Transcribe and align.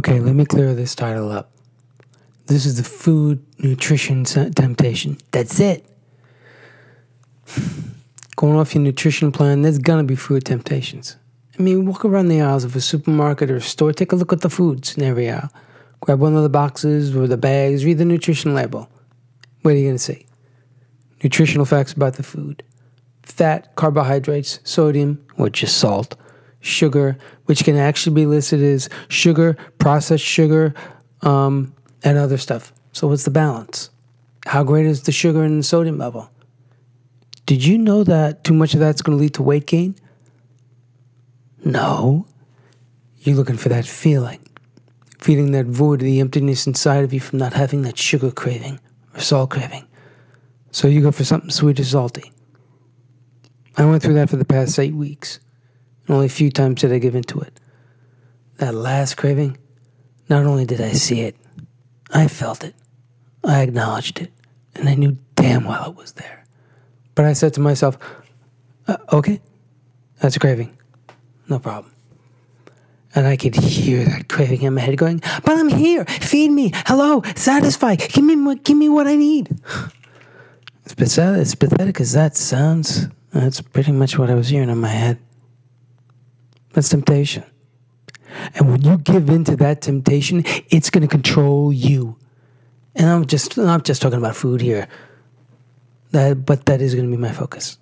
Okay, 0.00 0.18
let 0.18 0.34
me 0.34 0.46
clear 0.46 0.72
this 0.72 0.94
title 0.94 1.30
up. 1.30 1.52
This 2.46 2.64
is 2.64 2.78
the 2.78 2.82
food 2.82 3.44
nutrition 3.58 4.24
temptation. 4.24 5.18
That's 5.30 5.60
it. 5.60 5.84
Going 8.36 8.56
off 8.56 8.74
your 8.74 8.82
nutrition 8.82 9.30
plan, 9.30 9.60
there's 9.60 9.78
gonna 9.78 10.04
be 10.04 10.16
food 10.16 10.46
temptations. 10.46 11.16
I 11.58 11.62
mean, 11.62 11.84
walk 11.84 12.06
around 12.06 12.28
the 12.28 12.40
aisles 12.40 12.64
of 12.64 12.74
a 12.74 12.80
supermarket 12.80 13.50
or 13.50 13.56
a 13.56 13.60
store, 13.60 13.92
take 13.92 14.12
a 14.12 14.16
look 14.16 14.32
at 14.32 14.40
the 14.40 14.48
food 14.48 14.86
scenario. 14.86 15.50
Grab 16.00 16.18
one 16.18 16.34
of 16.34 16.44
the 16.44 16.48
boxes 16.48 17.14
or 17.14 17.26
the 17.26 17.36
bags, 17.36 17.84
read 17.84 17.98
the 17.98 18.06
nutrition 18.06 18.54
label. 18.54 18.88
What 19.60 19.74
are 19.74 19.76
you 19.76 19.86
gonna 19.86 19.98
see? 19.98 20.24
Nutritional 21.22 21.66
facts 21.66 21.92
about 21.92 22.14
the 22.14 22.22
food 22.22 22.62
fat, 23.22 23.76
carbohydrates, 23.76 24.60
sodium, 24.64 25.22
which 25.36 25.62
is 25.62 25.70
salt, 25.70 26.16
sugar, 26.60 27.16
which 27.46 27.64
can 27.64 27.76
actually 27.76 28.14
be 28.14 28.26
listed 28.26 28.62
as 28.62 28.88
sugar, 29.08 29.56
processed 29.78 30.24
sugar, 30.24 30.74
um, 31.22 31.74
and 32.02 32.18
other 32.18 32.38
stuff. 32.38 32.72
So, 32.92 33.08
what's 33.08 33.24
the 33.24 33.30
balance? 33.30 33.90
How 34.46 34.64
great 34.64 34.86
is 34.86 35.02
the 35.02 35.12
sugar 35.12 35.42
and 35.42 35.60
the 35.60 35.62
sodium 35.62 35.98
level? 35.98 36.30
Did 37.46 37.64
you 37.64 37.78
know 37.78 38.04
that 38.04 38.44
too 38.44 38.54
much 38.54 38.74
of 38.74 38.80
that's 38.80 39.02
going 39.02 39.18
to 39.18 39.22
lead 39.22 39.34
to 39.34 39.42
weight 39.42 39.66
gain? 39.66 39.96
No. 41.64 42.26
You're 43.18 43.36
looking 43.36 43.58
for 43.58 43.68
that 43.68 43.86
feeling, 43.86 44.40
feeling 45.18 45.52
that 45.52 45.66
void, 45.66 46.00
the 46.00 46.20
emptiness 46.20 46.66
inside 46.66 47.04
of 47.04 47.12
you 47.12 47.20
from 47.20 47.38
not 47.38 47.52
having 47.52 47.82
that 47.82 47.98
sugar 47.98 48.30
craving 48.30 48.80
or 49.14 49.20
salt 49.20 49.50
craving. 49.50 49.86
So 50.70 50.88
you 50.88 51.02
go 51.02 51.12
for 51.12 51.24
something 51.24 51.50
sweet 51.50 51.80
or 51.80 51.84
salty. 51.84 52.32
I 53.76 53.84
went 53.84 54.02
through 54.02 54.14
that 54.14 54.30
for 54.30 54.36
the 54.36 54.44
past 54.44 54.78
eight 54.78 54.94
weeks. 54.94 55.40
Only 56.10 56.26
a 56.26 56.28
few 56.28 56.50
times 56.50 56.80
did 56.80 56.92
I 56.92 56.98
give 56.98 57.14
into 57.14 57.38
it. 57.38 57.60
That 58.56 58.74
last 58.74 59.16
craving, 59.16 59.56
not 60.28 60.44
only 60.44 60.64
did 60.64 60.80
I 60.80 60.92
see 60.92 61.20
it, 61.20 61.36
I 62.12 62.26
felt 62.26 62.64
it. 62.64 62.74
I 63.44 63.62
acknowledged 63.62 64.20
it. 64.20 64.32
And 64.74 64.88
I 64.88 64.96
knew 64.96 65.18
damn 65.36 65.64
well 65.64 65.90
it 65.90 65.96
was 65.96 66.12
there. 66.12 66.44
But 67.14 67.26
I 67.26 67.32
said 67.32 67.54
to 67.54 67.60
myself, 67.60 67.96
uh, 68.88 68.96
okay, 69.12 69.40
that's 70.18 70.34
a 70.34 70.40
craving. 70.40 70.76
No 71.48 71.60
problem. 71.60 71.92
And 73.14 73.28
I 73.28 73.36
could 73.36 73.54
hear 73.54 74.04
that 74.04 74.28
craving 74.28 74.62
in 74.62 74.74
my 74.74 74.80
head 74.80 74.96
going, 74.96 75.20
but 75.44 75.56
I'm 75.58 75.68
here. 75.68 76.04
Feed 76.06 76.50
me. 76.50 76.72
Hello. 76.86 77.22
Satisfy. 77.36 77.94
Give 77.94 78.24
me, 78.24 78.56
give 78.56 78.76
me 78.76 78.88
what 78.88 79.06
I 79.06 79.14
need. 79.14 79.56
It's 80.84 80.94
pathetic, 80.94 81.40
it's 81.40 81.54
pathetic 81.54 82.00
as 82.00 82.12
that 82.14 82.36
sounds. 82.36 83.06
That's 83.32 83.60
pretty 83.60 83.92
much 83.92 84.18
what 84.18 84.28
I 84.28 84.34
was 84.34 84.48
hearing 84.48 84.70
in 84.70 84.78
my 84.78 84.88
head. 84.88 85.18
That's 86.72 86.88
temptation. 86.88 87.44
And 88.54 88.70
when 88.70 88.82
you 88.82 88.98
give 88.98 89.28
in 89.28 89.44
to 89.44 89.56
that 89.56 89.82
temptation, 89.82 90.44
it's 90.70 90.90
going 90.90 91.02
to 91.02 91.08
control 91.08 91.72
you. 91.72 92.16
And 92.94 93.08
I'm 93.08 93.26
just 93.26 93.58
I'm 93.58 93.82
just 93.82 94.02
talking 94.02 94.18
about 94.18 94.36
food 94.36 94.60
here. 94.60 94.88
That, 96.12 96.44
but 96.44 96.66
that 96.66 96.80
is 96.80 96.94
going 96.94 97.08
to 97.08 97.16
be 97.16 97.20
my 97.20 97.32
focus. 97.32 97.78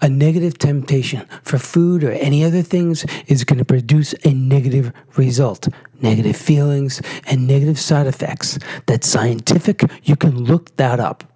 A 0.00 0.08
negative 0.08 0.58
temptation 0.58 1.26
for 1.42 1.58
food 1.58 2.02
or 2.02 2.12
any 2.12 2.44
other 2.44 2.62
things 2.62 3.04
is 3.26 3.44
going 3.44 3.58
to 3.58 3.64
produce 3.64 4.14
a 4.24 4.32
negative 4.32 4.92
result, 5.16 5.68
negative 6.00 6.36
feelings, 6.36 7.02
and 7.26 7.46
negative 7.46 7.78
side 7.78 8.06
effects. 8.06 8.58
That's 8.86 9.06
scientific. 9.06 9.82
You 10.02 10.16
can 10.16 10.44
look 10.44 10.76
that 10.76 10.98
up. 10.98 11.31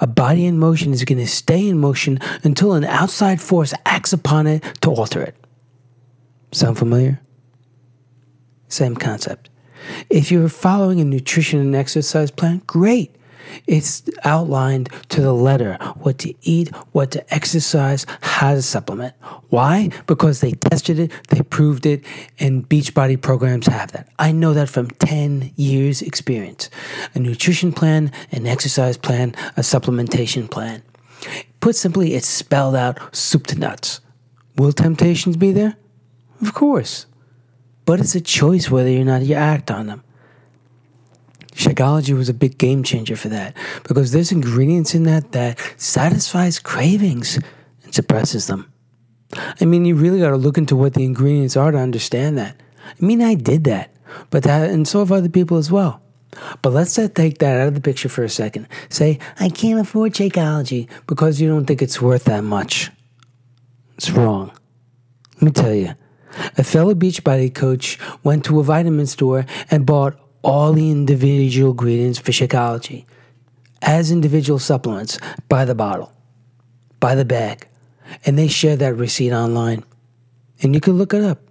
A 0.00 0.06
body 0.06 0.46
in 0.46 0.58
motion 0.58 0.92
is 0.92 1.04
going 1.04 1.18
to 1.18 1.26
stay 1.26 1.68
in 1.68 1.78
motion 1.78 2.18
until 2.42 2.72
an 2.74 2.84
outside 2.84 3.40
force 3.40 3.74
acts 3.84 4.12
upon 4.12 4.46
it 4.46 4.62
to 4.80 4.90
alter 4.90 5.22
it. 5.22 5.36
Sound 6.52 6.78
familiar? 6.78 7.20
Same 8.68 8.96
concept. 8.96 9.50
If 10.10 10.30
you're 10.30 10.48
following 10.48 11.00
a 11.00 11.04
nutrition 11.04 11.60
and 11.60 11.74
exercise 11.74 12.30
plan, 12.30 12.62
great. 12.66 13.14
It's 13.66 14.02
outlined 14.24 14.90
to 15.10 15.20
the 15.20 15.32
letter 15.32 15.78
what 15.98 16.18
to 16.18 16.34
eat, 16.42 16.74
what 16.92 17.10
to 17.12 17.34
exercise, 17.34 18.06
how 18.20 18.54
to 18.54 18.62
supplement. 18.62 19.14
Why? 19.48 19.90
Because 20.06 20.40
they 20.40 20.52
tested 20.52 20.98
it, 20.98 21.12
they 21.28 21.42
proved 21.42 21.86
it, 21.86 22.04
and 22.38 22.68
Beachbody 22.68 23.20
programs 23.20 23.66
have 23.66 23.92
that. 23.92 24.08
I 24.18 24.32
know 24.32 24.54
that 24.54 24.68
from 24.68 24.90
10 24.90 25.52
years' 25.56 26.02
experience. 26.02 26.70
A 27.14 27.18
nutrition 27.18 27.72
plan, 27.72 28.12
an 28.32 28.46
exercise 28.46 28.96
plan, 28.96 29.34
a 29.56 29.60
supplementation 29.60 30.50
plan. 30.50 30.82
Put 31.60 31.76
simply, 31.76 32.14
it's 32.14 32.26
spelled 32.28 32.76
out 32.76 33.14
soup 33.14 33.46
to 33.48 33.58
nuts. 33.58 34.00
Will 34.56 34.72
temptations 34.72 35.36
be 35.36 35.52
there? 35.52 35.76
Of 36.40 36.54
course. 36.54 37.06
But 37.84 38.00
it's 38.00 38.14
a 38.14 38.20
choice 38.20 38.70
whether 38.70 38.90
or 38.90 39.04
not 39.04 39.22
you 39.22 39.34
act 39.34 39.70
on 39.70 39.86
them. 39.86 40.04
Shakeology 41.58 42.16
was 42.16 42.28
a 42.28 42.34
big 42.34 42.56
game 42.56 42.84
changer 42.84 43.16
for 43.16 43.28
that 43.30 43.56
because 43.82 44.12
there's 44.12 44.30
ingredients 44.30 44.94
in 44.94 45.02
that 45.02 45.32
that 45.32 45.58
satisfies 45.76 46.60
cravings 46.60 47.36
and 47.82 47.92
suppresses 47.92 48.46
them. 48.46 48.72
I 49.60 49.64
mean, 49.64 49.84
you 49.84 49.96
really 49.96 50.20
got 50.20 50.30
to 50.30 50.36
look 50.36 50.56
into 50.56 50.76
what 50.76 50.94
the 50.94 51.04
ingredients 51.04 51.56
are 51.56 51.72
to 51.72 51.78
understand 51.78 52.38
that. 52.38 52.54
I 52.86 53.04
mean, 53.04 53.20
I 53.20 53.34
did 53.34 53.64
that, 53.64 53.90
but 54.30 54.44
that, 54.44 54.70
and 54.70 54.86
so 54.86 55.00
have 55.00 55.10
other 55.10 55.28
people 55.28 55.56
as 55.56 55.70
well. 55.70 56.00
But 56.62 56.72
let's 56.72 56.94
take 56.94 57.38
that 57.38 57.60
out 57.60 57.66
of 57.66 57.74
the 57.74 57.80
picture 57.80 58.08
for 58.08 58.22
a 58.22 58.28
second. 58.28 58.68
Say, 58.88 59.18
I 59.40 59.48
can't 59.48 59.80
afford 59.80 60.14
Shakeology 60.14 60.88
because 61.08 61.40
you 61.40 61.48
don't 61.48 61.66
think 61.66 61.82
it's 61.82 62.00
worth 62.00 62.24
that 62.24 62.44
much. 62.44 62.92
It's 63.96 64.10
wrong. 64.10 64.52
Let 65.34 65.42
me 65.42 65.50
tell 65.50 65.74
you. 65.74 65.94
A 66.56 66.62
fellow 66.62 66.94
Beachbody 66.94 67.52
coach 67.52 67.98
went 68.22 68.44
to 68.44 68.60
a 68.60 68.62
vitamin 68.62 69.06
store 69.06 69.44
and 69.72 69.84
bought 69.84 70.16
all 70.48 70.72
the 70.72 70.90
individual 70.90 71.72
ingredients 71.72 72.18
for 72.18 72.32
Shakeology 72.32 73.04
as 73.82 74.10
individual 74.10 74.58
supplements 74.58 75.18
by 75.46 75.66
the 75.66 75.74
bottle, 75.74 76.10
by 77.00 77.14
the 77.14 77.24
bag. 77.26 77.68
And 78.24 78.38
they 78.38 78.48
share 78.48 78.74
that 78.76 78.94
receipt 78.94 79.32
online. 79.32 79.84
And 80.62 80.74
you 80.74 80.80
can 80.80 80.94
look 80.94 81.12
it 81.12 81.22
up. 81.22 81.42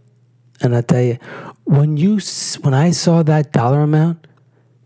And 0.62 0.76
I 0.76 0.82
tell 0.82 1.04
you, 1.04 1.20
when 1.66 1.96
you 1.96 2.20
when 2.62 2.74
I 2.74 2.90
saw 2.90 3.22
that 3.22 3.52
dollar 3.52 3.82
amount, 3.82 4.26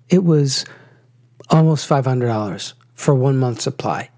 it 0.10 0.26
was 0.26 0.66
almost 1.50 1.88
$500 1.88 2.74
for 2.94 3.16
one 3.16 3.38
month 3.38 3.62
supply. 3.62 4.10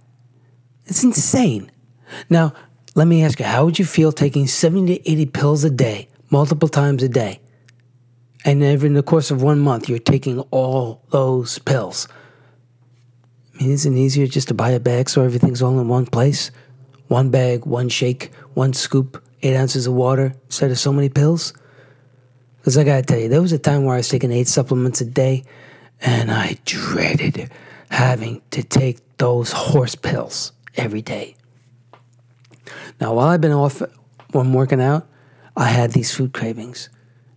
It's 0.85 1.03
insane. 1.03 1.71
Now, 2.31 2.53
let 2.95 3.05
me 3.05 3.23
ask 3.23 3.39
you, 3.39 3.45
how 3.45 3.65
would 3.65 3.77
you 3.77 3.85
feel 3.85 4.11
taking 4.11 4.47
70 4.47 4.97
to 4.97 5.11
80 5.11 5.25
pills 5.27 5.63
a 5.63 5.69
day, 5.69 6.09
multiple 6.31 6.67
times 6.67 7.03
a 7.03 7.09
day? 7.09 7.42
And 8.45 8.61
then, 8.61 8.85
in 8.85 8.93
the 8.93 9.03
course 9.03 9.31
of 9.31 9.41
one 9.41 9.59
month, 9.59 9.87
you're 9.87 9.99
taking 9.99 10.39
all 10.51 11.01
those 11.11 11.59
pills. 11.59 12.07
I 13.53 13.63
mean, 13.63 13.71
isn't 13.71 13.95
it 13.95 13.99
easier 13.99 14.27
just 14.27 14.49
to 14.49 14.53
buy 14.53 14.71
a 14.71 14.79
bag 14.79 15.09
so 15.09 15.23
everything's 15.23 15.61
all 15.61 15.79
in 15.79 15.87
one 15.87 16.05
place? 16.05 16.51
One 17.07 17.29
bag, 17.29 17.65
one 17.65 17.89
shake, 17.89 18.31
one 18.53 18.73
scoop, 18.73 19.23
eight 19.43 19.55
ounces 19.55 19.87
of 19.87 19.93
water 19.93 20.33
instead 20.45 20.71
of 20.71 20.79
so 20.79 20.91
many 20.91 21.09
pills? 21.09 21.53
Because 22.57 22.77
I 22.77 22.83
gotta 22.83 23.03
tell 23.03 23.19
you, 23.19 23.29
there 23.29 23.41
was 23.41 23.53
a 23.53 23.59
time 23.59 23.85
where 23.85 23.95
I 23.95 23.97
was 23.97 24.09
taking 24.09 24.31
eight 24.31 24.47
supplements 24.47 24.99
a 25.01 25.05
day, 25.05 25.43
and 26.01 26.31
I 26.31 26.57
dreaded 26.65 27.49
having 27.89 28.41
to 28.51 28.63
take 28.63 28.99
those 29.17 29.51
horse 29.51 29.95
pills 29.95 30.51
every 30.75 31.01
day. 31.01 31.35
Now, 32.99 33.13
while 33.13 33.27
I've 33.27 33.41
been 33.41 33.51
off 33.51 33.81
when 34.31 34.53
working 34.53 34.81
out, 34.81 35.07
I 35.55 35.65
had 35.65 35.91
these 35.91 36.13
food 36.13 36.33
cravings 36.33 36.89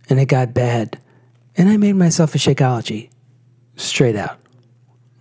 and 0.09 0.19
it 0.19 0.25
got 0.25 0.53
bad. 0.53 0.99
And 1.55 1.69
I 1.69 1.77
made 1.77 1.93
myself 1.93 2.35
a 2.35 2.37
Shakeology. 2.37 3.09
Straight 3.75 4.15
out. 4.15 4.39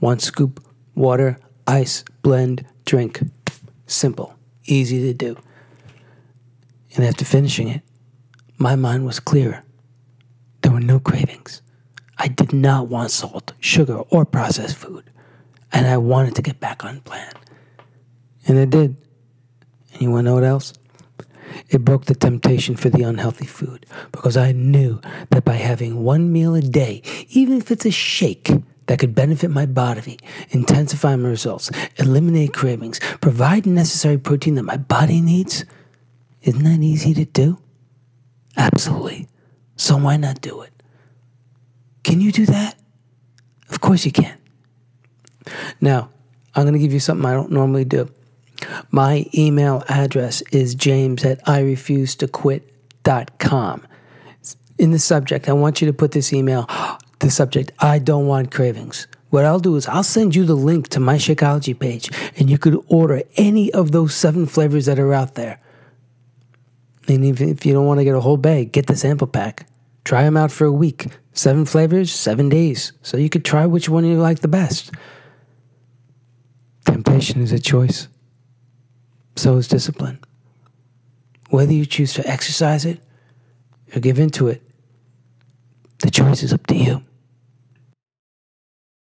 One 0.00 0.18
scoop, 0.18 0.64
water, 0.94 1.38
ice, 1.66 2.04
blend, 2.22 2.64
drink. 2.84 3.20
Simple, 3.86 4.34
easy 4.64 5.00
to 5.00 5.14
do. 5.14 5.36
And 6.94 7.04
after 7.04 7.24
finishing 7.24 7.68
it, 7.68 7.82
my 8.58 8.76
mind 8.76 9.04
was 9.04 9.20
clear. 9.20 9.62
There 10.62 10.72
were 10.72 10.80
no 10.80 10.98
cravings. 10.98 11.62
I 12.18 12.28
did 12.28 12.52
not 12.52 12.88
want 12.88 13.10
salt, 13.10 13.52
sugar, 13.60 13.98
or 13.98 14.24
processed 14.24 14.76
food. 14.76 15.04
And 15.72 15.86
I 15.86 15.98
wanted 15.98 16.34
to 16.36 16.42
get 16.42 16.60
back 16.60 16.84
on 16.84 17.00
plan. 17.00 17.32
And 18.46 18.58
I 18.58 18.64
did. 18.64 18.96
And 19.92 20.02
you 20.02 20.10
want 20.10 20.24
to 20.24 20.30
know 20.30 20.34
what 20.34 20.44
else? 20.44 20.72
It 21.68 21.84
broke 21.84 22.04
the 22.04 22.14
temptation 22.14 22.76
for 22.76 22.90
the 22.90 23.02
unhealthy 23.02 23.46
food 23.46 23.86
because 24.12 24.36
I 24.36 24.52
knew 24.52 25.00
that 25.30 25.44
by 25.44 25.54
having 25.54 26.04
one 26.04 26.32
meal 26.32 26.54
a 26.54 26.62
day, 26.62 27.02
even 27.30 27.58
if 27.58 27.70
it's 27.70 27.86
a 27.86 27.90
shake, 27.90 28.50
that 28.86 28.98
could 28.98 29.14
benefit 29.14 29.50
my 29.50 29.66
body, 29.66 30.18
intensify 30.50 31.16
my 31.16 31.28
results, 31.28 31.70
eliminate 31.96 32.52
cravings, 32.54 33.00
provide 33.20 33.66
necessary 33.66 34.18
protein 34.18 34.54
that 34.54 34.62
my 34.62 34.76
body 34.76 35.20
needs. 35.20 35.64
Isn't 36.42 36.64
that 36.64 36.80
easy 36.80 37.12
to 37.14 37.24
do? 37.24 37.58
Absolutely. 38.56 39.28
So 39.76 39.96
why 39.96 40.16
not 40.16 40.40
do 40.40 40.62
it? 40.62 40.72
Can 42.04 42.20
you 42.20 42.30
do 42.30 42.46
that? 42.46 42.76
Of 43.68 43.80
course 43.80 44.04
you 44.04 44.12
can. 44.12 44.38
Now, 45.80 46.10
I'm 46.54 46.62
going 46.62 46.74
to 46.74 46.78
give 46.78 46.92
you 46.92 47.00
something 47.00 47.26
I 47.26 47.34
don't 47.34 47.50
normally 47.50 47.84
do. 47.84 48.08
My 48.90 49.26
email 49.34 49.84
address 49.88 50.42
is 50.52 50.74
james 50.74 51.24
at 51.24 51.46
I 51.48 51.60
refuse 51.60 52.14
to 52.16 52.28
quit.com. 52.28 53.86
In 54.78 54.90
the 54.90 54.98
subject, 54.98 55.48
I 55.48 55.52
want 55.52 55.80
you 55.80 55.86
to 55.86 55.92
put 55.92 56.12
this 56.12 56.32
email, 56.32 56.68
the 57.18 57.30
subject, 57.30 57.72
I 57.78 57.98
don't 57.98 58.26
want 58.26 58.50
cravings. 58.50 59.06
What 59.30 59.44
I'll 59.44 59.60
do 59.60 59.76
is 59.76 59.88
I'll 59.88 60.02
send 60.02 60.34
you 60.34 60.44
the 60.44 60.54
link 60.54 60.88
to 60.88 61.00
my 61.00 61.16
Shakeology 61.16 61.78
page, 61.78 62.10
and 62.36 62.48
you 62.48 62.58
could 62.58 62.82
order 62.88 63.22
any 63.36 63.72
of 63.72 63.92
those 63.92 64.14
seven 64.14 64.46
flavors 64.46 64.86
that 64.86 64.98
are 64.98 65.12
out 65.12 65.34
there. 65.34 65.60
And 67.08 67.24
even 67.24 67.48
if 67.48 67.64
you 67.66 67.72
don't 67.72 67.86
want 67.86 68.00
to 68.00 68.04
get 68.04 68.14
a 68.14 68.20
whole 68.20 68.36
bag, 68.36 68.72
get 68.72 68.86
the 68.86 68.96
sample 68.96 69.26
pack. 69.26 69.66
Try 70.04 70.22
them 70.22 70.36
out 70.36 70.52
for 70.52 70.64
a 70.64 70.72
week. 70.72 71.06
Seven 71.32 71.64
flavors, 71.64 72.12
seven 72.12 72.48
days. 72.48 72.92
So 73.02 73.16
you 73.16 73.28
could 73.28 73.44
try 73.44 73.66
which 73.66 73.88
one 73.88 74.04
you 74.04 74.16
like 74.18 74.40
the 74.40 74.48
best. 74.48 74.92
Temptation 76.84 77.42
is 77.42 77.52
a 77.52 77.58
choice. 77.58 78.08
So 79.36 79.56
is 79.56 79.68
discipline. 79.68 80.18
Whether 81.50 81.72
you 81.72 81.86
choose 81.86 82.14
to 82.14 82.26
exercise 82.26 82.84
it 82.84 83.00
or 83.94 84.00
give 84.00 84.18
in 84.18 84.30
to 84.30 84.48
it, 84.48 84.62
the 86.00 86.10
choice 86.10 86.42
is 86.42 86.52
up 86.52 86.66
to 86.68 86.74
you. 86.74 87.02